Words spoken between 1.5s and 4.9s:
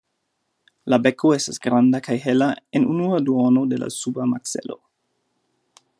granda kaj hela en unua duono de la suba makzelo.